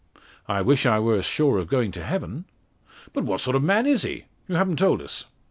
[0.47, 2.45] "I wish I were as sure of going to heaven."
[3.13, 4.23] "But what sort of man is he?
[4.47, 5.25] you haven't told us."